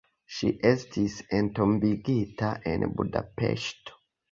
[0.35, 4.03] Ŝi estis entombigita en Budapeŝto.